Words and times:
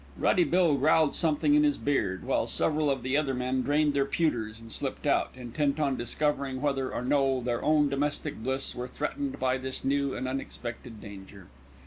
Ruddy 0.17 0.45
Bill 0.45 0.77
growled 0.77 1.13
something 1.13 1.53
in 1.53 1.61
his 1.63 1.77
beard, 1.77 2.23
while 2.23 2.47
several 2.47 2.89
of 2.89 3.03
the 3.03 3.15
other 3.15 3.35
men 3.35 3.61
drained 3.61 3.93
their 3.93 4.03
pewters 4.07 4.59
and 4.59 4.71
slipped 4.71 5.05
out, 5.05 5.29
intent 5.35 5.79
on 5.79 5.95
discovering 5.95 6.59
whether 6.59 6.91
or 6.91 7.03
no 7.03 7.39
their 7.39 7.61
own 7.61 7.87
domestic 7.87 8.37
bliss 8.41 8.73
were 8.73 8.87
threatened 8.87 9.39
by 9.39 9.59
this 9.59 9.83
new 9.85 10.15
and 10.15 10.27
unexpected 10.27 11.01
danger. 11.01 11.49